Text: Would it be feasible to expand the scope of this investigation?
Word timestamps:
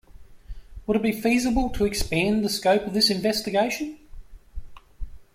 Would 0.87 0.97
it 0.97 1.03
be 1.03 1.11
feasible 1.11 1.69
to 1.69 1.85
expand 1.85 2.43
the 2.43 2.49
scope 2.49 2.87
of 2.87 2.95
this 2.95 3.11
investigation? 3.11 3.99